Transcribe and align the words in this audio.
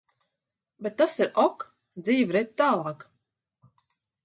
Bet 0.85 0.95
tas 1.01 1.17
ir 1.25 1.29
ok. 1.43 1.67
Dzīve 2.09 2.35
rit 2.39 2.51
tālāk. 2.65 3.09